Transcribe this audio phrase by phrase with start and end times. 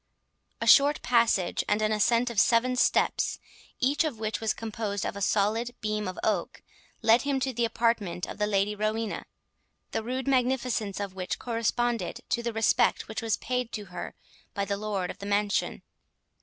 [0.59, 3.37] A short passage, and an ascent of seven steps,
[3.79, 6.63] each of which was composed of a solid beam of oak,
[7.03, 9.25] led him to the apartment of the Lady Rowena,
[9.91, 14.15] the rude magnificence of which corresponded to the respect which was paid to her
[14.55, 15.83] by the lord of the mansion.